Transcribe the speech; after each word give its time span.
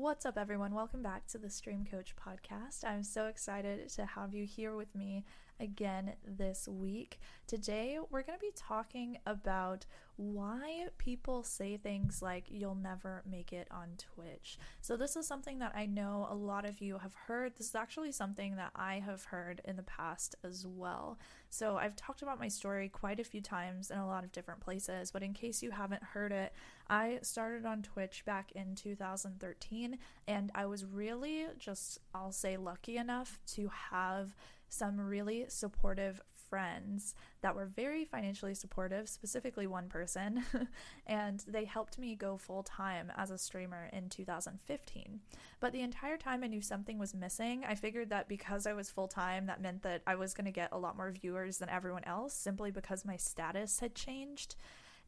What's 0.00 0.24
up, 0.24 0.38
everyone? 0.38 0.74
Welcome 0.74 1.02
back 1.02 1.26
to 1.26 1.36
the 1.36 1.50
Stream 1.50 1.84
Coach 1.84 2.14
podcast. 2.16 2.84
I'm 2.86 3.02
so 3.02 3.26
excited 3.26 3.86
to 3.90 4.06
have 4.06 4.32
you 4.32 4.46
here 4.46 4.74
with 4.74 4.94
me 4.94 5.26
again 5.60 6.14
this 6.26 6.66
week. 6.66 7.20
Today, 7.46 7.98
we're 8.10 8.22
going 8.22 8.38
to 8.38 8.44
be 8.44 8.52
talking 8.56 9.18
about 9.26 9.86
why 10.16 10.86
people 10.98 11.42
say 11.42 11.76
things 11.76 12.20
like, 12.20 12.44
you'll 12.48 12.74
never 12.74 13.22
make 13.30 13.52
it 13.52 13.66
on 13.70 13.88
Twitch. 13.96 14.58
So, 14.80 14.96
this 14.96 15.16
is 15.16 15.26
something 15.26 15.58
that 15.58 15.72
I 15.74 15.86
know 15.86 16.28
a 16.30 16.34
lot 16.34 16.64
of 16.64 16.80
you 16.80 16.98
have 16.98 17.14
heard. 17.14 17.56
This 17.56 17.68
is 17.68 17.74
actually 17.74 18.12
something 18.12 18.56
that 18.56 18.70
I 18.74 19.00
have 19.00 19.24
heard 19.24 19.60
in 19.64 19.76
the 19.76 19.82
past 19.82 20.34
as 20.44 20.66
well. 20.66 21.18
So, 21.48 21.76
I've 21.76 21.96
talked 21.96 22.22
about 22.22 22.40
my 22.40 22.48
story 22.48 22.88
quite 22.88 23.20
a 23.20 23.24
few 23.24 23.40
times 23.40 23.90
in 23.90 23.98
a 23.98 24.06
lot 24.06 24.24
of 24.24 24.32
different 24.32 24.60
places, 24.60 25.10
but 25.10 25.22
in 25.22 25.32
case 25.32 25.62
you 25.62 25.70
haven't 25.70 26.02
heard 26.02 26.32
it, 26.32 26.52
I 26.88 27.18
started 27.22 27.64
on 27.66 27.82
Twitch 27.82 28.24
back 28.24 28.52
in 28.52 28.74
2013, 28.74 29.98
and 30.28 30.50
I 30.54 30.66
was 30.66 30.84
really 30.84 31.46
just, 31.58 31.98
I'll 32.14 32.32
say, 32.32 32.56
lucky 32.56 32.96
enough 32.96 33.38
to 33.54 33.70
have 33.90 34.34
some 34.70 34.98
really 34.98 35.44
supportive 35.48 36.22
friends 36.50 37.14
that 37.42 37.54
were 37.54 37.66
very 37.66 38.04
financially 38.04 38.54
supportive, 38.54 39.08
specifically 39.08 39.66
one 39.66 39.88
person, 39.88 40.44
and 41.06 41.44
they 41.46 41.64
helped 41.64 41.98
me 41.98 42.16
go 42.16 42.36
full 42.36 42.62
time 42.62 43.12
as 43.16 43.30
a 43.30 43.38
streamer 43.38 43.88
in 43.92 44.08
2015. 44.08 45.20
But 45.60 45.72
the 45.72 45.82
entire 45.82 46.16
time 46.16 46.42
I 46.42 46.48
knew 46.48 46.60
something 46.60 46.98
was 46.98 47.14
missing, 47.14 47.64
I 47.66 47.74
figured 47.74 48.10
that 48.10 48.28
because 48.28 48.66
I 48.66 48.72
was 48.72 48.90
full 48.90 49.08
time, 49.08 49.46
that 49.46 49.62
meant 49.62 49.82
that 49.82 50.02
I 50.06 50.16
was 50.16 50.34
going 50.34 50.46
to 50.46 50.50
get 50.50 50.70
a 50.72 50.78
lot 50.78 50.96
more 50.96 51.12
viewers 51.12 51.58
than 51.58 51.68
everyone 51.68 52.04
else 52.04 52.34
simply 52.34 52.70
because 52.70 53.04
my 53.04 53.16
status 53.16 53.80
had 53.80 53.94
changed. 53.94 54.56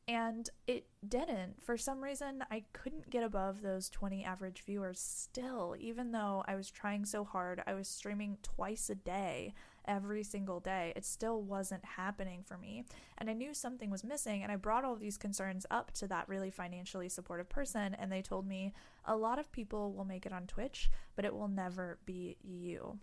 And 0.09 0.51
it 0.67 0.87
didn't. 1.07 1.63
For 1.63 1.77
some 1.77 2.03
reason, 2.03 2.45
I 2.51 2.65
couldn't 2.73 3.09
get 3.09 3.23
above 3.23 3.63
those 3.63 3.89
20 3.89 4.25
average 4.25 4.63
viewers 4.67 4.99
still, 4.99 5.77
even 5.79 6.11
though 6.11 6.43
I 6.49 6.57
was 6.57 6.71
trying 6.71 7.05
so 7.05 7.25
hard. 7.25 7.63
I 7.67 7.75
was 7.75 7.87
streaming 7.87 8.39
twice 8.43 8.91
a 8.91 8.97
day, 8.97 9.55
every 9.87 10.25
single 10.25 10.59
day. 10.59 10.93
It 10.97 11.05
still 11.05 11.43
wasn't 11.43 11.85
happening 11.85 12.43
for 12.45 12.59
me. 12.59 12.85
And 13.19 13.31
I 13.31 13.33
knew 13.33 13.55
something 13.55 13.91
was 13.91 14.03
missing. 14.03 14.43
And 14.43 14.51
I 14.51 14.57
brought 14.57 14.85
all 14.85 14.97
these 14.97 15.17
concerns 15.17 15.67
up 15.71 15.93
to 15.93 16.09
that 16.09 16.29
really 16.29 16.51
financially 16.51 17.09
supportive 17.09 17.49
person. 17.49 17.95
And 17.95 18.11
they 18.11 18.23
told 18.23 18.47
me 18.47 18.73
a 19.05 19.17
lot 19.17 19.39
of 19.39 19.53
people 19.53 19.93
will 19.93 20.05
make 20.05 20.27
it 20.27 20.33
on 20.33 20.49
Twitch, 20.49 20.91
but 21.15 21.25
it 21.25 21.35
will 21.35 21.49
never 21.49 21.99
be 22.05 22.37
you. 22.43 22.99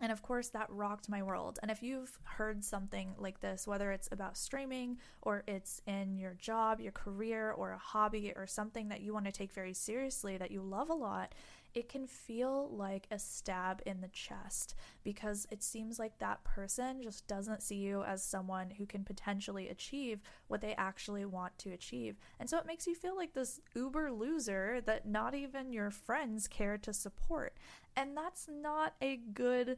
And 0.00 0.10
of 0.10 0.22
course, 0.22 0.48
that 0.48 0.66
rocked 0.70 1.08
my 1.08 1.22
world. 1.22 1.58
And 1.62 1.70
if 1.70 1.82
you've 1.82 2.18
heard 2.24 2.64
something 2.64 3.14
like 3.18 3.40
this, 3.40 3.66
whether 3.66 3.92
it's 3.92 4.08
about 4.10 4.38
streaming 4.38 4.98
or 5.20 5.44
it's 5.46 5.82
in 5.86 6.16
your 6.16 6.34
job, 6.34 6.80
your 6.80 6.92
career, 6.92 7.52
or 7.52 7.72
a 7.72 7.78
hobby, 7.78 8.32
or 8.34 8.46
something 8.46 8.88
that 8.88 9.02
you 9.02 9.12
want 9.12 9.26
to 9.26 9.32
take 9.32 9.52
very 9.52 9.74
seriously 9.74 10.38
that 10.38 10.50
you 10.50 10.62
love 10.62 10.88
a 10.88 10.94
lot, 10.94 11.34
it 11.74 11.88
can 11.88 12.06
feel 12.06 12.68
like 12.70 13.06
a 13.10 13.18
stab 13.18 13.82
in 13.86 14.00
the 14.00 14.08
chest 14.08 14.74
because 15.04 15.46
it 15.50 15.62
seems 15.62 15.98
like 15.98 16.18
that 16.18 16.42
person 16.44 17.02
just 17.02 17.26
doesn't 17.26 17.62
see 17.62 17.76
you 17.76 18.02
as 18.02 18.24
someone 18.24 18.70
who 18.70 18.86
can 18.86 19.04
potentially 19.04 19.68
achieve 19.68 20.20
what 20.48 20.60
they 20.60 20.74
actually 20.74 21.24
want 21.24 21.56
to 21.58 21.72
achieve. 21.72 22.16
And 22.38 22.48
so 22.48 22.58
it 22.58 22.66
makes 22.66 22.86
you 22.86 22.94
feel 22.94 23.16
like 23.16 23.34
this 23.34 23.60
uber 23.74 24.10
loser 24.10 24.80
that 24.86 25.06
not 25.06 25.34
even 25.34 25.72
your 25.72 25.90
friends 25.90 26.48
care 26.48 26.78
to 26.78 26.92
support. 26.92 27.54
And 27.96 28.16
that's 28.16 28.48
not 28.48 28.94
a 29.00 29.16
good 29.16 29.76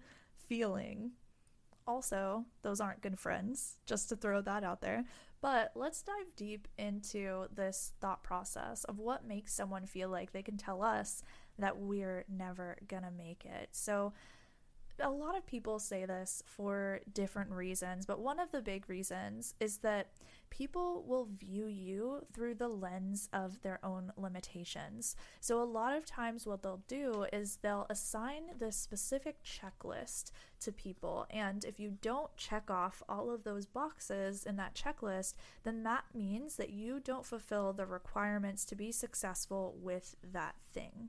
feeling. 0.49 1.13
Also, 1.87 2.45
those 2.63 2.81
aren't 2.81 3.03
good 3.03 3.19
friends, 3.19 3.79
just 3.87 4.09
to 4.09 4.17
throw 4.17 4.41
that 4.41 4.63
out 4.63 4.81
there. 4.81 5.05
But 5.41 5.73
let's 5.75 6.03
dive 6.03 6.37
deep 6.37 6.69
into 6.79 7.47
this 7.53 7.93
thought 8.01 8.23
process 8.23 8.85
of 8.85 9.01
what 9.01 9.27
makes 9.27 9.53
someone 9.53 9.87
feel 9.87 10.09
like 10.09 10.33
they 10.33 10.43
can 10.43 10.57
tell 10.57 10.83
us 10.83 11.25
that 11.59 11.79
we're 11.79 12.25
never 12.29 12.77
gonna 12.89 13.11
make 13.11 13.45
it. 13.45 13.69
So, 13.73 14.13
a 15.01 15.11
lot 15.11 15.37
of 15.37 15.47
people 15.47 15.79
say 15.79 16.05
this 16.05 16.43
for 16.47 17.01
different 17.13 17.51
reasons, 17.51 18.07
but 18.07 18.21
one 18.21 18.39
of 18.39 18.51
the 18.53 18.61
big 18.61 18.89
reasons 18.89 19.55
is 19.59 19.79
that 19.79 20.13
people 20.51 21.03
will 21.07 21.29
view 21.39 21.67
you 21.67 22.27
through 22.33 22.55
the 22.55 22.69
lens 22.69 23.29
of 23.33 23.63
their 23.63 23.81
own 23.83 24.13
limitations. 24.17 25.17
So, 25.41 25.63
a 25.63 25.65
lot 25.65 25.97
of 25.97 26.05
times, 26.05 26.47
what 26.47 26.63
they'll 26.63 26.85
do 26.89 27.27
is 27.33 27.57
they'll 27.57 27.87
assign 27.89 28.43
this 28.59 28.77
specific 28.77 29.39
checklist 29.43 30.31
to 30.61 30.73
people. 30.73 31.27
And 31.31 31.65
if 31.65 31.81
you 31.81 31.97
don't 32.03 32.37
check 32.37 32.71
off 32.71 33.03
all 33.09 33.31
of 33.31 33.45
those 33.45 33.67
boxes 33.67 34.45
in 34.45 34.57
that 34.57 34.75
checklist, 34.75 35.35
then 35.65 35.83
that 35.85 36.05
means 36.15 36.57
that 36.57 36.71
you 36.71 37.01
don't 37.01 37.27
fulfill 37.27 37.73
the 37.73 37.87
requirements 37.87 38.65
to 38.67 38.77
be 38.77 38.93
successful 38.93 39.75
with 39.81 40.17
that 40.33 40.55
thing. 40.75 41.09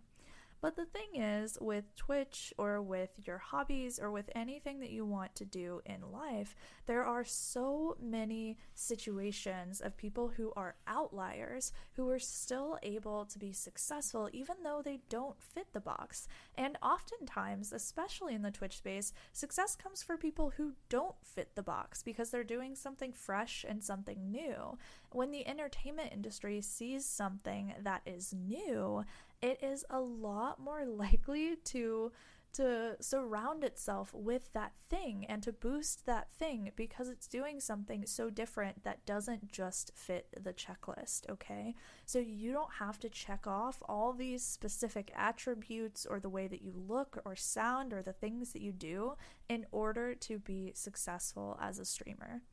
But 0.64 0.78
the 0.78 0.86
thing 0.86 1.22
is, 1.22 1.58
with 1.60 1.94
Twitch 1.98 2.54
or 2.58 2.82
with 2.82 3.10
your 3.28 3.38
hobbies 3.38 4.00
or 4.00 4.12
with 4.12 4.30
anything 4.34 4.80
that 4.80 4.92
you 4.92 5.04
want 5.04 5.36
to 5.36 5.44
do 5.44 5.82
in 5.86 6.10
life, 6.10 6.56
there 6.86 7.04
are 7.04 7.26
so 7.26 7.98
many 8.02 8.58
situations 8.74 9.82
of 9.82 9.98
people 9.98 10.30
who 10.30 10.54
are 10.56 10.76
outliers 10.88 11.74
who 11.98 12.10
are 12.10 12.18
still 12.18 12.80
able 12.82 13.26
to 13.26 13.38
be 13.38 13.52
successful 13.52 14.30
even 14.32 14.56
though 14.64 14.82
they 14.82 15.02
don't 15.10 15.36
fit 15.42 15.68
the 15.74 15.82
box. 15.82 16.30
And 16.56 16.78
oftentimes, 16.82 17.74
especially 17.74 18.34
in 18.34 18.42
the 18.42 18.50
Twitch 18.50 18.78
space, 18.78 19.12
success 19.34 19.76
comes 19.76 20.02
for 20.02 20.16
people 20.16 20.54
who 20.56 20.76
don't 20.88 21.16
fit 21.22 21.56
the 21.56 21.62
box 21.62 22.04
because 22.04 22.30
they're 22.30 22.46
doing 22.46 22.78
something 22.78 23.12
fresh 23.12 23.66
and 23.68 23.84
something 23.84 24.32
new. 24.32 24.78
When 25.12 25.32
the 25.32 25.46
entertainment 25.46 26.14
industry 26.14 26.62
sees 26.62 27.06
something 27.06 27.74
that 27.84 28.02
is 28.06 28.34
new, 28.34 29.04
it 29.44 29.62
is 29.62 29.86
a 29.90 30.00
lot 30.00 30.60
more 30.60 30.86
likely 30.88 31.58
to 31.66 32.12
to 32.54 32.96
surround 33.00 33.64
itself 33.64 34.14
with 34.14 34.54
that 34.54 34.74
thing 34.88 35.26
and 35.28 35.42
to 35.42 35.52
boost 35.52 36.06
that 36.06 36.32
thing 36.32 36.72
because 36.76 37.10
it's 37.10 37.28
doing 37.28 37.60
something 37.60 38.06
so 38.06 38.30
different 38.30 38.84
that 38.84 39.04
doesn't 39.08 39.52
just 39.52 39.92
fit 39.96 40.28
the 40.40 40.54
checklist, 40.54 41.28
okay? 41.28 41.74
So 42.06 42.20
you 42.20 42.54
don't 42.54 42.74
have 42.74 43.00
to 43.00 43.10
check 43.10 43.48
off 43.48 43.82
all 43.90 44.14
these 44.14 44.44
specific 44.44 45.12
attributes 45.16 46.06
or 46.06 46.20
the 46.20 46.30
way 46.30 46.48
that 46.48 46.62
you 46.62 46.74
look 46.76 47.20
or 47.26 47.36
sound 47.36 47.92
or 47.92 48.04
the 48.04 48.14
things 48.14 48.54
that 48.54 48.62
you 48.62 48.72
do 48.72 49.14
in 49.50 49.66
order 49.72 50.14
to 50.14 50.38
be 50.38 50.74
successful 50.76 51.58
as 51.60 51.80
a 51.80 51.86
streamer. 51.86 52.44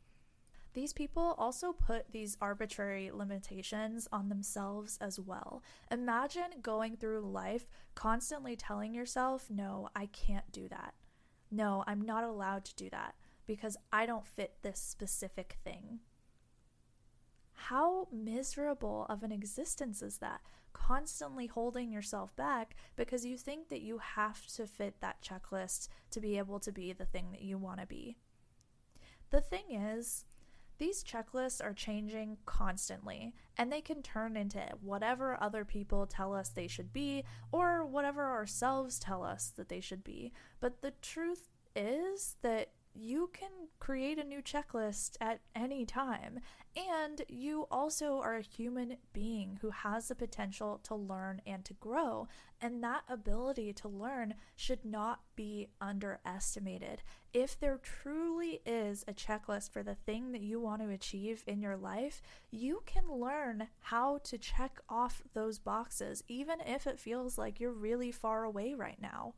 These 0.72 0.92
people 0.92 1.34
also 1.36 1.72
put 1.72 2.12
these 2.12 2.36
arbitrary 2.41 3.10
limitations 3.10 4.06
on 4.12 4.28
themselves 4.28 4.98
as 5.00 5.19
well. 5.19 5.62
Imagine 5.91 6.60
going 6.62 6.97
through 6.97 7.20
life 7.20 7.66
constantly 7.94 8.54
telling 8.54 8.94
yourself, 8.94 9.47
no, 9.50 9.88
I 9.97 10.06
can't 10.06 10.50
do 10.53 10.69
that. 10.69 10.94
No, 11.50 11.82
I'm 11.86 12.00
not 12.00 12.22
allowed 12.22 12.64
to 12.66 12.76
do 12.76 12.88
that 12.91 13.16
because 13.47 13.76
I 13.92 14.06
don't 14.06 14.26
fit 14.26 14.54
this 14.62 14.78
specific 14.78 15.56
thing. 15.64 16.00
How 17.53 18.06
miserable 18.12 19.06
of 19.10 19.25
an 19.25 19.32
existence 19.32 20.03
is 20.03 20.19
that? 20.19 20.41
Constantly 20.72 21.47
holding 21.47 21.91
yourself 21.91 22.34
back 22.36 22.76
because 22.94 23.26
you 23.26 23.36
think 23.36 23.69
that 23.69 23.82
you 23.82 23.98
have 23.98 24.47
to 24.54 24.69
fit 24.69 25.00
that 25.00 25.20
checklist 25.20 25.88
to 26.12 26.20
be 26.20 26.38
able 26.38 26.60
to 26.60 26.70
be 26.70 26.92
the 26.92 27.04
thing 27.04 27.32
that 27.32 27.42
you 27.42 27.59
want 27.59 27.80
to 27.80 27.86
be. 27.86 28.16
The 29.30 29.41
thing 29.41 29.72
is, 29.72 30.25
these 30.80 31.04
checklists 31.04 31.62
are 31.62 31.74
changing 31.74 32.38
constantly, 32.46 33.34
and 33.58 33.70
they 33.70 33.82
can 33.82 34.02
turn 34.02 34.34
into 34.34 34.62
whatever 34.80 35.36
other 35.41 35.62
people 35.64 36.06
tell 36.06 36.34
us 36.34 36.48
they 36.48 36.66
should 36.66 36.91
be, 36.91 37.22
or 37.52 37.84
whatever 37.84 38.24
ourselves 38.24 38.98
tell 38.98 39.22
us 39.22 39.52
that 39.56 39.68
they 39.68 39.80
should 39.80 40.02
be. 40.02 40.32
But 40.58 40.80
the 40.80 40.94
truth 41.02 41.50
is 41.76 42.36
that 42.41 42.70
you 42.95 43.31
can 43.33 43.51
create 43.78 44.19
a 44.19 44.25
new 44.25 44.43
checklist 44.43 45.17
at 45.21 45.41
any 45.55 45.84
time. 45.84 46.41
And 46.77 47.23
you 47.28 47.67
also 47.71 48.21
are 48.21 48.37
a 48.37 48.43
human 48.43 48.97
being 49.12 49.59
who 49.61 49.71
has 49.71 50.09
the 50.09 50.15
potential 50.15 50.81
to 50.84 50.95
learn 50.95 51.43
and 51.45 51.65
to 51.65 51.75
grow. 51.75 52.28
And 52.61 52.83
that 52.84 53.03
ability 53.09 53.72
to 53.75 53.89
learn 53.89 54.34
should 54.54 54.84
not 54.84 55.21
be 55.34 55.69
underestimated. 55.81 57.03
If 57.33 57.59
there 57.59 57.78
truly 57.78 58.60
is 58.65 59.04
a 59.09 59.13
checklist 59.13 59.71
for 59.71 59.83
the 59.83 59.95
thing 59.95 60.33
that 60.33 60.43
you 60.43 60.60
want 60.60 60.83
to 60.83 60.91
achieve 60.91 61.43
in 61.47 61.60
your 61.60 61.77
life, 61.77 62.22
you 62.51 62.83
can 62.86 63.10
learn 63.10 63.69
how 63.81 64.19
to 64.25 64.39
check 64.39 64.81
off 64.89 65.22
those 65.33 65.59
boxes, 65.59 66.22
even 66.28 66.60
if 66.60 66.86
it 66.86 67.01
feels 67.01 67.39
like 67.39 67.59
you're 67.59 67.72
really 67.72 68.13
far 68.13 68.45
away 68.45 68.75
right 68.75 69.01
now. 69.01 69.34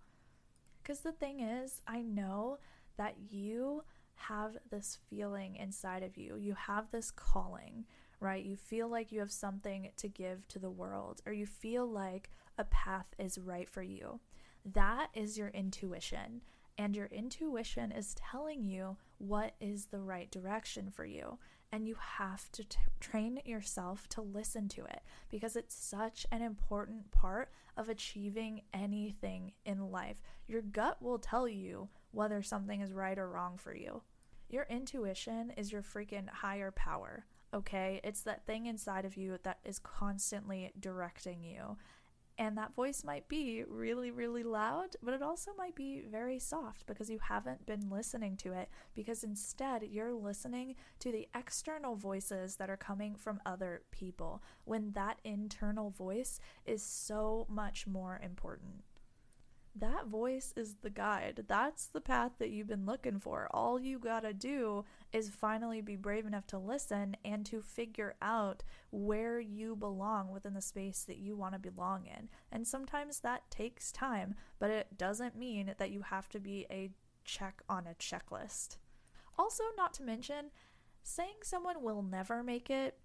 Because 0.82 1.00
the 1.00 1.12
thing 1.12 1.40
is, 1.40 1.81
I 1.87 2.02
know 2.02 2.58
that 2.96 3.14
you 3.30 3.84
have 4.14 4.56
this 4.70 4.98
feeling 5.08 5.56
inside 5.56 6.02
of 6.02 6.16
you. 6.16 6.36
You 6.36 6.54
have 6.54 6.90
this 6.90 7.10
calling, 7.10 7.84
right? 8.20 8.44
You 8.44 8.56
feel 8.56 8.88
like 8.88 9.10
you 9.10 9.20
have 9.20 9.32
something 9.32 9.90
to 9.96 10.08
give 10.08 10.46
to 10.48 10.58
the 10.58 10.70
world, 10.70 11.20
or 11.26 11.32
you 11.32 11.46
feel 11.46 11.86
like 11.86 12.30
a 12.58 12.64
path 12.64 13.06
is 13.18 13.38
right 13.38 13.68
for 13.68 13.82
you. 13.82 14.20
That 14.64 15.08
is 15.14 15.36
your 15.36 15.48
intuition. 15.48 16.42
And 16.78 16.96
your 16.96 17.06
intuition 17.06 17.92
is 17.92 18.14
telling 18.14 18.64
you 18.64 18.96
what 19.18 19.54
is 19.60 19.86
the 19.86 20.00
right 20.00 20.30
direction 20.30 20.90
for 20.90 21.04
you. 21.04 21.38
And 21.72 21.88
you 21.88 21.96
have 21.98 22.52
to 22.52 22.62
t- 22.62 22.76
train 23.00 23.40
yourself 23.46 24.06
to 24.10 24.20
listen 24.20 24.69
to 24.69 24.84
it 24.84 25.00
because 25.30 25.56
it's 25.56 25.74
such 25.74 26.26
an 26.30 26.42
important 26.42 27.10
part 27.10 27.50
of 27.78 27.88
achieving 27.88 28.60
anything 28.74 29.52
in 29.64 29.90
life. 29.90 30.20
Your 30.46 30.60
gut 30.60 31.00
will 31.00 31.19
tell 31.19 31.48
you 31.48 31.88
whether 32.10 32.42
something 32.42 32.82
is 32.82 32.92
right 32.92 33.19
or 33.19 33.30
wrong 33.30 33.56
for 33.56 33.74
you. 33.74 34.02
Your 34.50 34.66
intuition 34.69 35.50
is 35.56 35.72
your 35.72 35.82
freaking 35.82 36.28
higher 36.28 36.70
power, 36.70 37.24
okay? 37.54 38.02
It's 38.04 38.20
that 38.22 38.44
thing 38.44 38.66
inside 38.66 39.06
of 39.06 39.16
you 39.16 39.38
that 39.42 39.60
is 39.64 39.78
constantly 39.78 40.72
directing 40.78 41.42
you. 41.42 41.78
And 42.42 42.58
that 42.58 42.74
voice 42.74 43.04
might 43.04 43.28
be 43.28 43.62
really, 43.68 44.10
really 44.10 44.42
loud, 44.42 44.96
but 45.00 45.14
it 45.14 45.22
also 45.22 45.52
might 45.56 45.76
be 45.76 46.00
very 46.00 46.40
soft 46.40 46.86
because 46.88 47.08
you 47.08 47.20
haven't 47.20 47.66
been 47.66 47.88
listening 47.88 48.36
to 48.38 48.52
it. 48.52 48.68
Because 48.96 49.22
instead, 49.22 49.84
you're 49.84 50.12
listening 50.12 50.74
to 50.98 51.12
the 51.12 51.28
external 51.36 51.94
voices 51.94 52.56
that 52.56 52.68
are 52.68 52.76
coming 52.76 53.14
from 53.14 53.40
other 53.46 53.82
people 53.92 54.42
when 54.64 54.90
that 54.90 55.20
internal 55.22 55.90
voice 55.90 56.40
is 56.66 56.82
so 56.82 57.46
much 57.48 57.86
more 57.86 58.20
important 58.24 58.82
that 59.74 60.06
voice 60.06 60.52
is 60.56 60.76
the 60.82 60.90
guide. 60.90 61.44
That's 61.48 61.86
the 61.86 62.00
path 62.00 62.32
that 62.38 62.50
you've 62.50 62.66
been 62.66 62.84
looking 62.84 63.19
for. 63.19 63.48
All 63.52 63.80
you 63.80 63.98
gotta 63.98 64.34
do 64.34 64.84
is 65.12 65.30
finally 65.30 65.80
be 65.80 65.96
brave 65.96 66.26
enough 66.26 66.46
to 66.48 66.58
listen 66.58 67.16
and 67.24 67.46
to 67.46 67.62
figure 67.62 68.14
out 68.20 68.62
where 68.90 69.40
you 69.40 69.74
belong 69.74 70.30
within 70.30 70.54
the 70.54 70.60
space 70.60 71.04
that 71.04 71.16
you 71.16 71.36
want 71.36 71.54
to 71.54 71.58
belong 71.58 72.06
in. 72.06 72.28
And 72.50 72.66
sometimes 72.66 73.20
that 73.20 73.50
takes 73.50 73.90
time, 73.90 74.34
but 74.58 74.70
it 74.70 74.98
doesn't 74.98 75.38
mean 75.38 75.74
that 75.78 75.90
you 75.90 76.02
have 76.02 76.28
to 76.30 76.40
be 76.40 76.66
a 76.70 76.90
check 77.24 77.62
on 77.69 77.86
a 77.86 77.94
checklist. 77.94 78.76
Also, 79.38 79.64
not 79.76 79.94
to 79.94 80.02
mention, 80.02 80.50
saying 81.02 81.36
someone 81.42 81.82
will 81.82 82.02
never 82.02 82.42
make 82.42 82.69
it 82.69 82.98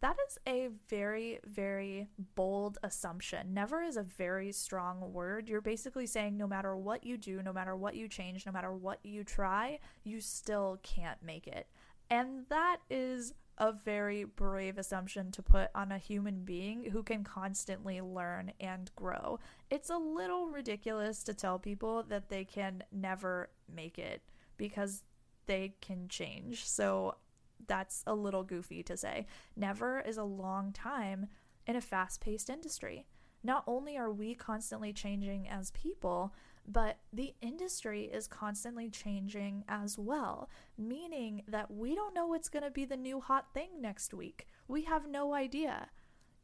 that 0.00 0.16
is 0.28 0.38
a 0.46 0.68
very, 0.88 1.40
very 1.46 2.08
bold 2.34 2.78
assumption. 2.82 3.54
Never 3.54 3.82
is 3.82 3.96
a 3.96 4.02
very 4.02 4.52
strong 4.52 5.12
word. 5.12 5.48
You're 5.48 5.60
basically 5.60 6.06
saying 6.06 6.36
no 6.36 6.46
matter 6.46 6.76
what 6.76 7.04
you 7.04 7.16
do, 7.16 7.42
no 7.42 7.52
matter 7.52 7.74
what 7.74 7.94
you 7.94 8.08
change, 8.08 8.44
no 8.44 8.52
matter 8.52 8.72
what 8.72 8.98
you 9.02 9.24
try, 9.24 9.78
you 10.02 10.20
still 10.20 10.78
can't 10.82 11.22
make 11.22 11.46
it. 11.46 11.68
And 12.10 12.46
that 12.50 12.78
is 12.90 13.34
a 13.58 13.72
very 13.72 14.24
brave 14.24 14.78
assumption 14.78 15.30
to 15.30 15.42
put 15.42 15.70
on 15.74 15.92
a 15.92 15.98
human 15.98 16.44
being 16.44 16.90
who 16.90 17.02
can 17.02 17.22
constantly 17.22 18.00
learn 18.00 18.52
and 18.60 18.90
grow. 18.96 19.38
It's 19.70 19.90
a 19.90 19.96
little 19.96 20.48
ridiculous 20.48 21.22
to 21.24 21.34
tell 21.34 21.58
people 21.58 22.02
that 22.04 22.28
they 22.28 22.44
can 22.44 22.82
never 22.92 23.50
make 23.72 23.98
it 23.98 24.22
because 24.56 25.02
they 25.46 25.74
can 25.80 26.08
change. 26.08 26.66
So 26.66 27.16
that's 27.66 28.02
a 28.06 28.14
little 28.14 28.42
goofy 28.42 28.82
to 28.84 28.96
say. 28.96 29.26
Never 29.56 30.00
is 30.00 30.16
a 30.16 30.24
long 30.24 30.72
time 30.72 31.28
in 31.66 31.76
a 31.76 31.80
fast 31.80 32.20
paced 32.20 32.50
industry. 32.50 33.06
Not 33.42 33.64
only 33.66 33.96
are 33.96 34.10
we 34.10 34.34
constantly 34.34 34.92
changing 34.92 35.48
as 35.48 35.70
people, 35.72 36.34
but 36.66 36.98
the 37.12 37.34
industry 37.42 38.04
is 38.04 38.26
constantly 38.26 38.88
changing 38.88 39.64
as 39.68 39.98
well, 39.98 40.48
meaning 40.78 41.42
that 41.46 41.70
we 41.70 41.94
don't 41.94 42.14
know 42.14 42.26
what's 42.26 42.48
going 42.48 42.62
to 42.62 42.70
be 42.70 42.86
the 42.86 42.96
new 42.96 43.20
hot 43.20 43.52
thing 43.52 43.68
next 43.80 44.14
week. 44.14 44.46
We 44.66 44.82
have 44.84 45.06
no 45.06 45.34
idea. 45.34 45.88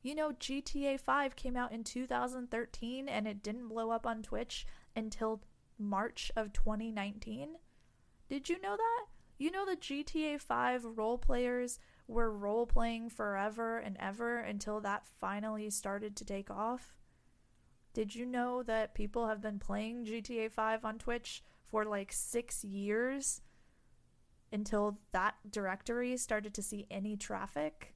You 0.03 0.15
know, 0.15 0.33
GTA 0.33 1.01
5 1.01 1.37
came 1.37 1.57
out 1.57 1.73
in 1.73 1.85
2013 1.85 3.09
and 3.09 3.27
it 3.27 3.43
didn't 3.43 3.69
blow 3.69 3.91
up 3.91 4.07
on 4.07 4.23
Twitch 4.23 4.67
until 4.95 5.43
March 5.79 6.31
of 6.37 6.53
2019. 6.53 7.57
Did 8.29 8.49
you 8.49 8.61
know 8.61 8.77
that? 8.77 9.07
You 9.41 9.51
know, 9.51 9.65
the 9.65 9.75
GTA 9.75 10.39
5 10.39 10.85
role 10.99 11.17
players 11.17 11.79
were 12.07 12.31
role 12.31 12.67
playing 12.67 13.09
forever 13.09 13.79
and 13.79 13.97
ever 13.99 14.37
until 14.39 14.83
that 14.83 15.07
finally 15.19 15.71
started 15.71 16.15
to 16.17 16.27
take 16.27 16.51
off? 16.51 16.95
Did 17.95 18.15
you 18.15 18.27
know 18.27 18.63
that 18.63 18.95
people 18.95 19.29
have 19.29 19.41
been 19.41 19.59
playing 19.59 20.05
GTA 20.05 20.53
5 20.53 20.85
on 20.85 20.99
Twitch 20.99 21.43
for 21.71 21.87
like 21.87 22.13
six 22.13 22.63
years 22.65 23.41
until 24.53 24.99
that 25.13 25.37
directory 25.51 26.19
started 26.19 26.53
to 26.53 26.63
see 26.63 26.87
any 26.91 27.17
traffic? 27.17 27.95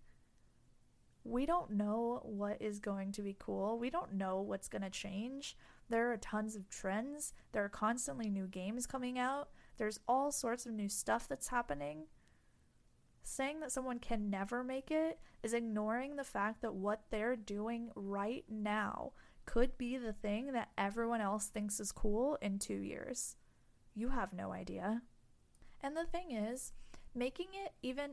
We 1.24 1.44
don't 1.44 1.72
know 1.72 2.22
what 2.24 2.62
is 2.62 2.78
going 2.78 3.12
to 3.12 3.22
be 3.22 3.36
cool. 3.38 3.78
We 3.78 3.90
don't 3.90 4.14
know 4.14 4.40
what's 4.40 4.68
going 4.68 4.80
to 4.80 4.88
change. 4.88 5.58
There 5.90 6.10
are 6.10 6.16
tons 6.16 6.56
of 6.56 6.70
trends. 6.70 7.34
There 7.52 7.64
are 7.64 7.68
constantly 7.68 8.30
new 8.30 8.46
games 8.46 8.86
coming 8.86 9.18
out. 9.18 9.50
There's 9.76 10.00
all 10.06 10.32
sorts 10.32 10.66
of 10.66 10.72
new 10.72 10.88
stuff 10.88 11.28
that's 11.28 11.48
happening. 11.48 12.04
Saying 13.22 13.60
that 13.60 13.72
someone 13.72 13.98
can 13.98 14.30
never 14.30 14.62
make 14.62 14.90
it 14.90 15.18
is 15.42 15.54
ignoring 15.54 16.16
the 16.16 16.24
fact 16.24 16.60
that 16.62 16.74
what 16.74 17.02
they're 17.10 17.36
doing 17.36 17.90
right 17.94 18.44
now 18.48 19.12
could 19.46 19.76
be 19.76 19.96
the 19.96 20.12
thing 20.12 20.52
that 20.52 20.70
everyone 20.76 21.20
else 21.20 21.46
thinks 21.46 21.80
is 21.80 21.92
cool 21.92 22.36
in 22.40 22.58
two 22.58 22.80
years. 22.80 23.36
You 23.94 24.08
have 24.08 24.32
no 24.32 24.52
idea. 24.52 25.02
And 25.82 25.96
the 25.96 26.04
thing 26.04 26.32
is, 26.32 26.72
making 27.14 27.48
it 27.52 27.72
even 27.82 28.12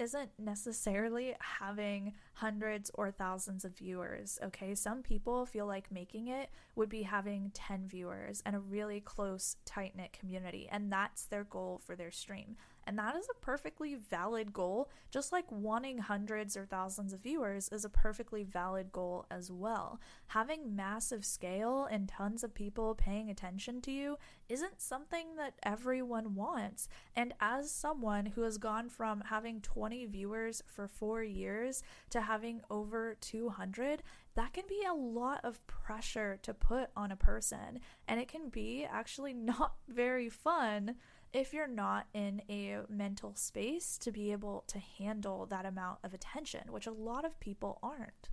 isn't 0.00 0.30
necessarily 0.38 1.34
having 1.40 2.14
hundreds 2.32 2.90
or 2.94 3.10
thousands 3.10 3.64
of 3.64 3.76
viewers, 3.76 4.38
okay? 4.42 4.74
Some 4.74 5.02
people 5.02 5.44
feel 5.44 5.66
like 5.66 5.92
making 5.92 6.28
it 6.28 6.48
would 6.74 6.88
be 6.88 7.02
having 7.02 7.50
10 7.52 7.86
viewers 7.86 8.42
and 8.46 8.56
a 8.56 8.60
really 8.60 9.00
close, 9.00 9.56
tight 9.66 9.94
knit 9.94 10.12
community, 10.12 10.66
and 10.72 10.90
that's 10.90 11.24
their 11.24 11.44
goal 11.44 11.80
for 11.84 11.94
their 11.94 12.10
stream. 12.10 12.56
And 12.90 12.98
that 12.98 13.14
is 13.14 13.28
a 13.30 13.40
perfectly 13.40 13.94
valid 13.94 14.52
goal, 14.52 14.90
just 15.12 15.30
like 15.30 15.44
wanting 15.48 15.98
hundreds 15.98 16.56
or 16.56 16.66
thousands 16.66 17.12
of 17.12 17.20
viewers 17.20 17.68
is 17.68 17.84
a 17.84 17.88
perfectly 17.88 18.42
valid 18.42 18.90
goal 18.90 19.26
as 19.30 19.48
well. 19.48 20.00
Having 20.26 20.74
massive 20.74 21.24
scale 21.24 21.86
and 21.88 22.08
tons 22.08 22.42
of 22.42 22.52
people 22.52 22.96
paying 22.96 23.30
attention 23.30 23.80
to 23.82 23.92
you 23.92 24.18
isn't 24.48 24.80
something 24.80 25.36
that 25.36 25.54
everyone 25.62 26.34
wants. 26.34 26.88
And 27.14 27.32
as 27.40 27.70
someone 27.70 28.26
who 28.26 28.42
has 28.42 28.58
gone 28.58 28.88
from 28.88 29.20
having 29.20 29.60
20 29.60 30.06
viewers 30.06 30.60
for 30.66 30.88
four 30.88 31.22
years 31.22 31.84
to 32.10 32.22
having 32.22 32.60
over 32.72 33.16
200, 33.20 34.02
that 34.34 34.52
can 34.52 34.64
be 34.68 34.82
a 34.84 34.94
lot 34.94 35.40
of 35.44 35.64
pressure 35.68 36.40
to 36.42 36.52
put 36.52 36.90
on 36.96 37.12
a 37.12 37.16
person. 37.16 37.78
And 38.08 38.18
it 38.18 38.26
can 38.26 38.48
be 38.48 38.84
actually 38.84 39.32
not 39.34 39.74
very 39.86 40.28
fun 40.28 40.96
if 41.32 41.52
you're 41.52 41.66
not 41.66 42.06
in 42.12 42.42
a 42.48 42.78
mental 42.88 43.34
space 43.36 43.96
to 43.98 44.10
be 44.10 44.32
able 44.32 44.64
to 44.66 44.78
handle 44.78 45.46
that 45.46 45.64
amount 45.66 45.98
of 46.02 46.12
attention, 46.12 46.62
which 46.70 46.86
a 46.86 46.92
lot 46.92 47.24
of 47.24 47.38
people 47.40 47.78
aren't. 47.82 48.28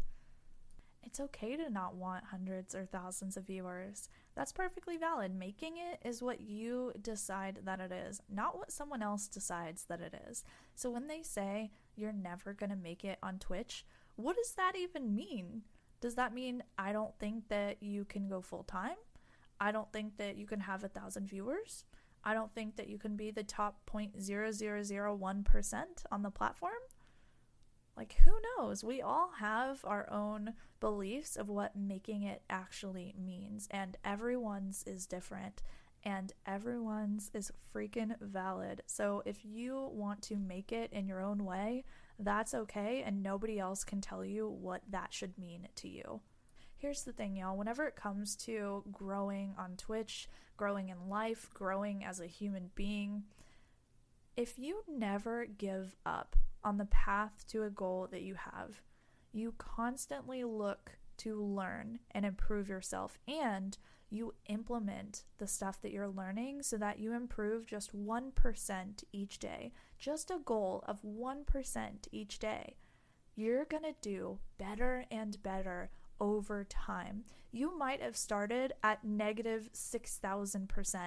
It's 1.04 1.20
okay 1.22 1.56
to 1.56 1.70
not 1.70 1.96
want 1.96 2.26
hundreds 2.26 2.76
or 2.76 2.86
thousands 2.86 3.38
of 3.38 3.48
viewers. 3.48 4.10
That's 4.36 4.52
perfectly 4.52 4.98
valid. 4.98 5.34
Making 5.34 5.76
it 5.78 6.06
is 6.06 6.22
what 6.22 6.42
you 6.42 6.92
decide 7.02 7.60
that 7.64 7.80
it 7.80 7.94
is, 7.94 8.22
not 8.30 8.58
what 8.58 8.74
someone 8.74 9.02
else 9.02 9.28
decides 9.30 9.86
that 9.86 10.02
it 10.02 10.14
is. 10.30 10.44
So 10.76 10.90
when 10.90 11.08
they 11.08 11.22
say 11.24 11.72
you're 11.96 12.12
never 12.12 12.54
going 12.54 12.72
to 12.72 12.76
make 12.76 13.06
it 13.06 13.20
on 13.24 13.40
Twitch, 13.40 13.86
what 14.18 14.36
does 14.36 14.52
that 14.54 14.74
even 14.76 15.16
mean? 15.16 15.62
Does 16.02 16.16
that 16.16 16.34
mean 16.34 16.62
I 16.78 16.92
don't 16.92 17.18
think 17.20 17.48
that 17.48 17.82
you 17.82 18.04
can 18.04 18.28
go 18.28 18.42
full 18.42 18.64
time? 18.64 18.98
I 19.62 19.72
don't 19.72 19.92
think 19.94 20.18
that 20.18 20.36
you 20.36 20.46
can 20.46 20.60
have 20.60 20.84
a 20.84 20.90
thousand 20.90 21.28
viewers? 21.30 21.86
I 22.28 22.34
don't 22.34 22.52
think 22.52 22.76
that 22.76 22.90
you 22.90 22.98
can 22.98 23.16
be 23.16 23.32
the 23.32 23.42
top 23.42 23.78
0.0001% 23.90 25.86
on 26.12 26.24
the 26.24 26.30
platform. 26.30 26.74
Like, 27.96 28.18
who 28.26 28.34
knows? 28.58 28.84
We 28.84 29.02
all 29.02 29.32
have 29.40 29.80
our 29.86 30.12
own 30.12 30.52
beliefs 30.82 31.38
of 31.38 31.48
what 31.48 31.78
making 31.78 32.24
it 32.24 32.42
actually 32.50 33.16
means, 33.18 33.70
and 33.72 33.96
everyone's 34.04 34.84
is 34.86 35.06
different, 35.06 35.64
and 36.04 36.34
everyone's 36.46 37.32
is 37.34 37.50
freaking 37.74 38.20
valid. 38.20 38.82
So, 38.88 39.24
if 39.26 39.46
you 39.46 39.90
want 39.94 40.22
to 40.24 40.36
make 40.36 40.74
it 40.74 40.92
in 40.92 41.08
your 41.08 41.22
own 41.22 41.46
way, 41.46 41.86
that's 42.20 42.54
okay, 42.54 43.04
and 43.06 43.24
nobody 43.24 43.58
else 43.58 43.86
can 43.86 44.02
tell 44.02 44.26
you 44.26 44.50
what 44.50 44.82
that 44.90 45.14
should 45.14 45.38
mean 45.38 45.70
to 45.76 45.88
you. 45.88 46.20
Here's 46.80 47.04
the 47.04 47.12
thing, 47.12 47.36
y'all. 47.36 47.58
Whenever 47.58 47.88
it 47.88 47.96
comes 47.96 48.36
to 48.36 48.84
growing 48.92 49.56
on 49.58 49.78
Twitch, 49.78 50.28
growing 50.58 50.90
in 50.90 51.10
life, 51.10 51.50
growing 51.54 52.04
as 52.04 52.20
a 52.20 52.28
human 52.28 52.70
being, 52.76 53.24
if 54.36 54.60
you 54.60 54.84
never 54.88 55.46
give 55.46 55.96
up 56.06 56.36
on 56.64 56.78
the 56.78 56.86
path 56.86 57.46
to 57.50 57.64
a 57.64 57.72
goal 57.72 58.08
that 58.12 58.22
you 58.22 58.36
have, 58.36 58.82
you 59.34 59.56
constantly 59.58 60.44
look 60.44 60.92
to 61.18 61.44
learn 61.44 61.98
and 62.12 62.26
improve 62.26 62.70
yourself 62.70 63.18
and 63.28 63.80
you 64.12 64.36
implement 64.46 65.24
the 65.40 65.48
stuff 65.48 65.82
that 65.82 65.92
you're 65.92 66.08
learning 66.08 66.62
so 66.62 66.78
that 66.78 67.00
you 67.00 67.14
improve 67.14 67.66
just 67.66 67.98
1% 67.98 69.04
each 69.12 69.40
day, 69.40 69.74
just 69.98 70.30
a 70.30 70.40
goal 70.46 70.84
of 70.88 71.02
1% 71.02 72.08
each 72.12 72.38
day. 72.38 72.76
You're 73.36 73.66
to 73.66 73.96
do 74.02 74.38
better 74.58 75.06
and 75.12 75.42
better 75.42 75.90
over 76.20 76.64
time. 76.64 77.24
You 77.52 77.78
might 77.78 78.02
have 78.02 78.18
started 78.18 78.74
at 78.84 79.04
negative 79.04 79.70
6,000%, 79.74 81.00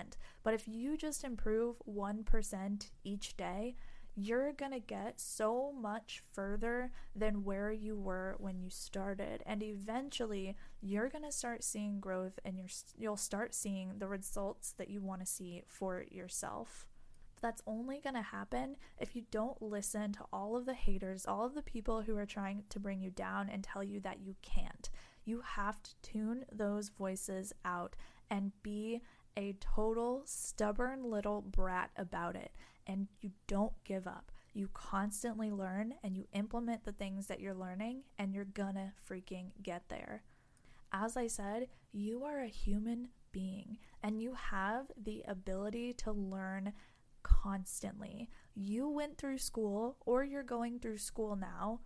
but 0.42 0.54
if 0.54 0.66
you 0.66 0.96
just 0.96 1.22
improve 1.22 1.76
1% 1.88 2.90
each 3.04 3.36
day, 3.36 3.76
you're 4.16 4.52
going 4.52 4.72
to 4.72 4.80
get 4.80 5.20
so 5.20 5.72
much 5.72 6.22
further 6.32 6.90
than 7.14 7.44
where 7.44 7.70
you 7.70 7.96
were 7.96 8.36
when 8.38 8.58
you 8.58 8.68
started. 8.68 9.42
And 9.46 9.62
eventually, 9.62 10.56
you're 10.80 11.08
going 11.08 11.24
to 11.24 11.32
start 11.32 11.62
seeing 11.62 12.00
growth 12.00 12.38
and 12.44 12.58
you're, 12.58 12.68
you'll 12.96 13.16
start 13.16 13.54
seeing 13.54 13.92
the 13.98 14.08
results 14.08 14.72
that 14.78 14.90
you 14.90 15.00
want 15.00 15.20
to 15.20 15.26
see 15.26 15.62
for 15.66 16.04
yourself. 16.10 16.86
That's 17.40 17.62
only 17.66 18.00
going 18.00 18.16
to 18.16 18.22
happen 18.22 18.76
if 18.98 19.16
you 19.16 19.22
don't 19.30 19.62
listen 19.62 20.12
to 20.12 20.24
all 20.32 20.56
of 20.56 20.66
the 20.66 20.74
haters, 20.74 21.24
all 21.26 21.46
of 21.46 21.54
the 21.54 21.62
people 21.62 22.02
who 22.02 22.16
are 22.16 22.26
trying 22.26 22.64
to 22.68 22.80
bring 22.80 23.00
you 23.00 23.10
down 23.10 23.48
and 23.48 23.64
tell 23.64 23.82
you 23.82 24.00
that 24.00 24.20
you 24.20 24.34
can't. 24.42 24.90
You 25.30 25.42
have 25.46 25.80
to 25.84 25.94
tune 26.02 26.44
those 26.50 26.88
voices 26.88 27.52
out 27.64 27.94
and 28.32 28.50
be 28.64 29.00
a 29.36 29.54
total 29.60 30.22
stubborn 30.24 31.04
little 31.04 31.40
brat 31.40 31.92
about 31.96 32.34
it 32.34 32.50
and 32.84 33.06
you 33.20 33.30
don't 33.46 33.72
give 33.84 34.08
up. 34.08 34.32
You 34.54 34.70
constantly 34.74 35.52
learn 35.52 35.94
and 36.02 36.16
you 36.16 36.26
implement 36.32 36.82
the 36.82 36.90
things 36.90 37.28
that 37.28 37.38
you're 37.38 37.54
learning, 37.54 38.02
and 38.18 38.34
you're 38.34 38.44
gonna 38.44 38.92
freaking 39.08 39.52
get 39.62 39.88
there. 39.88 40.24
As 40.92 41.16
I 41.16 41.28
said, 41.28 41.68
you 41.92 42.24
are 42.24 42.40
a 42.40 42.48
human 42.48 43.10
being 43.30 43.78
and 44.02 44.20
you 44.20 44.34
have 44.34 44.90
the 45.00 45.22
ability 45.28 45.92
to 45.92 46.10
learn 46.10 46.72
constantly. 47.22 48.28
You 48.56 48.88
went 48.88 49.16
through 49.16 49.38
school 49.38 49.96
or 50.00 50.24
you're 50.24 50.42
going 50.42 50.80
through 50.80 50.98
school 50.98 51.36
now. 51.36 51.82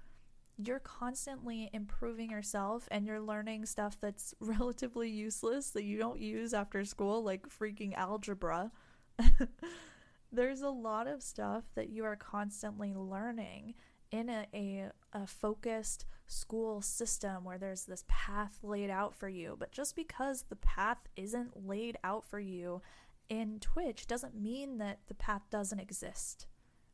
You're 0.56 0.80
constantly 0.80 1.68
improving 1.72 2.30
yourself 2.30 2.88
and 2.90 3.06
you're 3.06 3.20
learning 3.20 3.66
stuff 3.66 3.96
that's 4.00 4.34
relatively 4.40 5.10
useless 5.10 5.70
that 5.70 5.84
you 5.84 5.98
don't 5.98 6.20
use 6.20 6.54
after 6.54 6.84
school, 6.84 7.22
like 7.22 7.48
freaking 7.48 7.94
algebra. 7.94 8.70
there's 10.32 10.62
a 10.62 10.68
lot 10.68 11.06
of 11.06 11.22
stuff 11.22 11.64
that 11.74 11.90
you 11.90 12.04
are 12.04 12.16
constantly 12.16 12.92
learning 12.94 13.74
in 14.10 14.28
a, 14.28 14.46
a, 14.54 14.90
a, 15.12 15.26
focused 15.26 16.06
school 16.26 16.80
system 16.80 17.42
where 17.42 17.58
there's 17.58 17.84
this 17.84 18.04
path 18.06 18.58
laid 18.62 18.90
out 18.90 19.14
for 19.14 19.28
you. 19.28 19.56
But 19.58 19.72
just 19.72 19.96
because 19.96 20.44
the 20.48 20.56
path 20.56 20.98
isn't 21.16 21.66
laid 21.66 21.98
out 22.04 22.24
for 22.24 22.38
you 22.38 22.80
in 23.28 23.58
Twitch 23.60 24.06
doesn't 24.06 24.40
mean 24.40 24.78
that 24.78 25.00
the 25.08 25.14
path 25.14 25.42
doesn't 25.50 25.80
exist, 25.80 26.46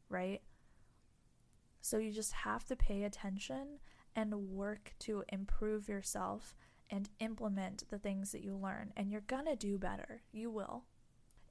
right? 0.09 0.41
So 1.81 1.99
you 1.99 2.13
just 2.13 2.33
have 2.33 2.65
to 2.67 2.77
pay 2.77 3.05
attention 3.05 3.79
and 4.15 4.51
work 4.51 4.95
to 5.01 5.25
improve 5.29 5.89
yourself 5.89 6.57
and 6.91 7.09
implement 7.21 7.89
the 7.89 7.99
things 7.99 8.33
that 8.33 8.43
you 8.43 8.57
learn. 8.57 8.93
And 8.97 9.11
you're 9.11 9.23
gonna 9.23 9.57
do 9.57 9.79
better. 9.79 10.23
You 10.33 10.51
will. 10.51 10.85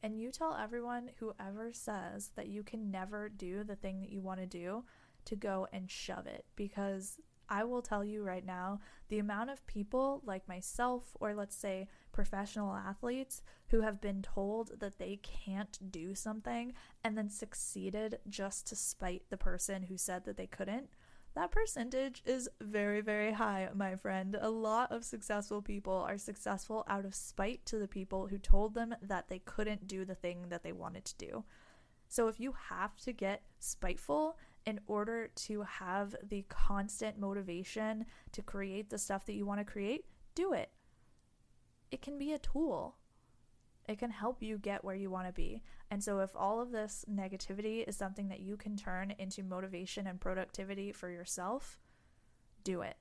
And 0.02 0.20
you 0.20 0.32
tell 0.32 0.56
everyone 0.56 1.12
whoever 1.20 1.74
says 1.74 2.32
that 2.36 2.48
you 2.48 2.64
can 2.64 2.90
never 2.90 3.30
do 3.30 3.64
the 3.64 3.76
thing 3.76 4.00
that 4.02 4.12
you 4.12 4.22
want 4.22 4.40
to 4.40 4.46
do 4.46 4.86
to 5.26 5.36
go 5.36 5.68
and 5.74 5.92
shove 5.92 6.26
it 6.26 6.46
because 6.56 7.20
I 7.50 7.64
will 7.64 7.82
tell 7.82 8.04
you 8.04 8.24
right 8.24 8.46
now 8.46 8.80
the 9.10 9.20
amount 9.20 9.50
of 9.50 9.66
people 9.68 10.22
like 10.26 10.48
myself, 10.48 11.16
or 11.20 11.34
let's 11.34 11.56
say 11.56 11.88
professional 12.12 12.74
athletes, 12.74 13.42
who 13.68 13.82
have 13.82 14.00
been 14.00 14.22
told 14.22 14.80
that 14.80 15.00
they 15.00 15.20
can't 15.24 15.92
do 15.92 16.16
something 16.16 16.74
and 17.04 17.18
then 17.18 17.30
succeeded 17.30 18.20
just 18.30 18.68
to 18.68 18.76
spite 18.76 19.24
the 19.30 19.38
person 19.38 19.84
who 19.84 19.98
said 19.98 20.26
that 20.26 20.38
they 20.38 20.48
couldn't 20.48 20.90
that 21.36 21.52
percentage 21.52 22.22
is 22.26 22.50
very, 22.60 23.02
very 23.02 23.34
high, 23.34 23.70
my 23.74 23.96
friend. 23.96 24.38
A 24.40 24.50
lot 24.50 24.92
of 24.92 25.04
successful 25.04 25.62
people 25.62 25.94
are 25.94 26.18
successful 26.18 26.84
out 26.88 27.06
of 27.06 27.16
spite 27.16 27.66
to 27.68 27.78
the 27.78 27.88
people 27.88 28.28
who 28.28 28.38
told 28.38 28.74
them 28.74 28.96
that 29.02 29.30
they 29.30 29.40
couldn't 29.40 29.88
do 29.88 30.06
the 30.06 30.16
thing 30.16 30.48
that 30.50 30.64
they 30.64 30.72
wanted 30.72 31.06
to 31.06 31.18
do. 31.18 31.44
So 32.08 32.28
if 32.28 32.40
you 32.40 32.56
have 32.70 32.98
to 33.02 33.14
get 33.14 33.44
spiteful 33.60 34.38
in 34.66 34.80
order 34.88 35.30
to 35.36 35.62
have 35.64 36.16
the 36.28 36.46
constant 36.50 37.20
motivation 37.20 38.06
to 38.32 38.42
create 38.42 38.90
the 38.90 38.98
stuff 38.98 39.26
that 39.26 39.34
you 39.34 39.46
want 39.46 39.60
to 39.60 39.66
create, 39.66 40.06
do 40.36 40.54
it. 40.54 40.70
It 41.92 42.02
can 42.02 42.18
be 42.18 42.34
a 42.34 42.40
tool. 42.40 42.96
It 43.88 43.98
can 43.98 44.12
help 44.12 44.44
you 44.44 44.60
get 44.60 44.84
where 44.84 44.96
you 44.96 45.10
want 45.10 45.28
to 45.28 45.34
be. 45.34 45.64
And 45.90 46.04
so, 46.04 46.20
if 46.20 46.36
all 46.36 46.62
of 46.62 46.72
this 46.72 47.04
negativity 47.12 47.88
is 47.88 47.96
something 47.96 48.30
that 48.30 48.42
you 48.42 48.56
can 48.56 48.78
turn 48.78 49.16
into 49.18 49.42
motivation 49.42 50.06
and 50.06 50.22
productivity 50.22 50.92
for 50.92 51.10
yourself, 51.10 51.80
do 52.64 52.82
it. 52.82 52.98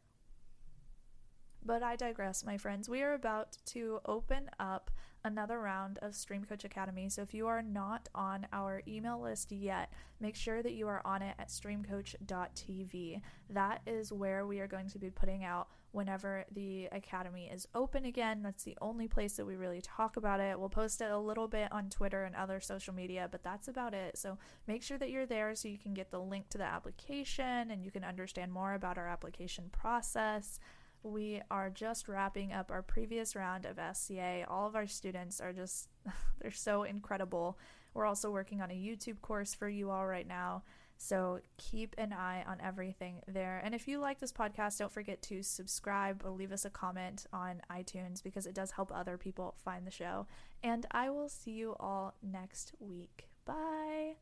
But 1.65 1.83
I 1.83 1.97
digress, 1.97 2.45
my 2.45 2.57
friends. 2.57 2.89
We 2.89 3.03
are 3.03 3.15
about 3.15 3.59
to 3.67 4.01
open 4.07 4.51
up 4.59 4.91
another 5.25 5.59
round 5.59 5.99
of 6.01 6.15
Stream 6.15 6.45
Coach 6.45 6.65
Academy. 6.65 7.09
So 7.09 7.23
if 7.23 7.35
you 7.35 7.47
are 7.47 7.63
not 7.63 8.09
on 8.15 8.47
our 8.53 8.83
email 8.87 9.21
list 9.21 9.53
yet, 9.53 9.93
make 10.21 10.37
sure 10.37 10.63
that 10.63 10.73
you 10.73 10.89
are 10.89 11.03
on 11.05 11.23
it 11.23 11.35
at 11.39 11.49
streamcoach.tv. 11.49 13.21
That 13.51 13.83
is 13.87 14.13
where 14.13 14.47
we 14.47 14.61
are 14.61 14.67
going 14.69 14.89
to 14.91 14.99
be 14.99 15.11
putting 15.11 15.45
out 15.45 15.69
whenever 15.91 16.45
the 16.53 16.87
academy 16.93 17.51
is 17.53 17.67
open 17.75 18.05
again. 18.05 18.43
That's 18.43 18.63
the 18.63 18.77
only 18.81 19.09
place 19.09 19.35
that 19.35 19.47
we 19.47 19.57
really 19.57 19.81
talk 19.81 20.17
about 20.17 20.41
it. 20.41 20.59
We'll 20.59 20.69
post 20.69 21.01
it 21.01 21.11
a 21.11 21.19
little 21.19 21.49
bit 21.49 21.73
on 21.73 21.91
Twitter 21.91 22.25
and 22.25 22.37
other 22.37 22.61
social 22.61 22.95
media, 22.95 23.29
but 23.31 23.43
that's 23.43 23.69
about 23.69 23.95
it. 23.95 24.17
So 24.17 24.39
make 24.67 24.83
sure 24.83 24.99
that 24.99 25.11
you're 25.11 25.27
there 25.27 25.55
so 25.55 25.69
you 25.69 25.79
can 25.79 25.95
get 25.95 26.11
the 26.11 26.21
link 26.21 26.49
to 26.51 26.59
the 26.59 26.65
application 26.65 27.71
and 27.71 27.83
you 27.83 27.91
can 27.91 28.05
understand 28.05 28.53
more 28.53 28.75
about 28.75 28.99
our 28.99 29.09
application 29.09 29.71
process. 29.73 30.61
We 31.09 31.41
are 31.51 31.71
just 31.71 32.07
wrapping 32.07 32.53
up 32.53 32.71
our 32.71 32.83
previous 32.83 33.35
round 33.35 33.67
of 33.67 33.79
SCA. 33.97 34.45
All 34.49 34.67
of 34.67 34.77
our 34.77 34.87
students 34.87 35.41
are 35.41 35.53
just, 35.53 35.89
they're 36.41 36.51
so 36.51 36.83
incredible. 36.83 37.59
We're 37.95 38.05
also 38.07 38.31
working 38.31 38.61
on 38.61 38.71
a 38.71 38.75
YouTube 38.75 39.21
course 39.23 39.55
for 39.55 39.69
you 39.69 39.91
all 39.91 40.07
right 40.07 40.27
now. 40.27 40.63
So 40.99 41.41
keep 41.57 41.95
an 41.97 42.13
eye 42.13 42.45
on 42.47 42.59
everything 42.61 43.23
there. 43.29 43.63
And 43.65 43.75
if 43.75 43.87
you 43.87 43.99
like 43.99 44.19
this 44.19 44.33
podcast, 44.33 44.79
don't 44.79 44.93
forget 44.93 45.23
to 45.23 45.43
subscribe 45.43 46.23
or 46.25 46.31
leave 46.31 46.53
us 46.53 46.65
a 46.65 46.71
comment 46.71 47.27
on 47.33 47.63
iTunes 47.71 48.23
because 48.23 48.47
it 48.47 48.55
does 48.55 48.73
help 48.73 48.93
other 48.93 49.17
people 49.17 49.55
find 49.65 49.87
the 49.87 49.93
show. 49.93 50.27
And 50.63 50.87
I 50.91 51.09
will 51.11 51.29
see 51.29 51.53
you 51.53 51.77
all 51.79 52.15
next 52.21 52.73
week. 52.81 53.29
Bye. 53.45 54.17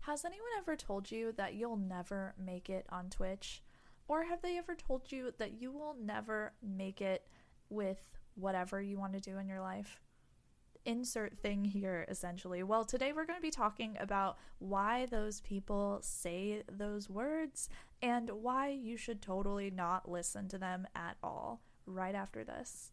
Has 0.00 0.26
anyone 0.26 0.46
ever 0.58 0.76
told 0.76 1.10
you 1.10 1.32
that 1.32 1.54
you'll 1.54 1.78
never 1.78 2.34
make 2.38 2.68
it 2.68 2.84
on 2.90 3.08
Twitch? 3.08 3.62
Or 4.08 4.24
have 4.24 4.42
they 4.42 4.58
ever 4.58 4.74
told 4.74 5.10
you 5.10 5.32
that 5.38 5.60
you 5.60 5.72
will 5.72 5.96
never 6.00 6.52
make 6.62 7.00
it 7.00 7.26
with 7.70 8.02
whatever 8.34 8.80
you 8.80 8.98
want 8.98 9.14
to 9.14 9.20
do 9.20 9.38
in 9.38 9.48
your 9.48 9.60
life? 9.60 10.00
Insert 10.84 11.38
thing 11.38 11.64
here, 11.64 12.04
essentially. 12.08 12.62
Well, 12.62 12.84
today 12.84 13.12
we're 13.12 13.24
going 13.24 13.38
to 13.38 13.42
be 13.42 13.50
talking 13.50 13.96
about 13.98 14.36
why 14.58 15.06
those 15.06 15.40
people 15.40 16.00
say 16.02 16.62
those 16.70 17.08
words 17.08 17.70
and 18.02 18.28
why 18.30 18.68
you 18.68 18.98
should 18.98 19.22
totally 19.22 19.70
not 19.70 20.10
listen 20.10 20.48
to 20.48 20.58
them 20.58 20.86
at 20.94 21.16
all 21.22 21.62
right 21.86 22.14
after 22.14 22.44
this. 22.44 22.92